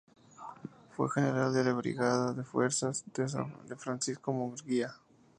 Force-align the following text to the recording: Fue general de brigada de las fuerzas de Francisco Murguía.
Fue 0.97 1.11
general 1.11 1.53
de 1.53 1.71
brigada 1.73 2.31
de 2.31 2.37
las 2.37 2.47
fuerzas 2.47 3.03
de 3.13 3.75
Francisco 3.75 4.33
Murguía. 4.33 4.95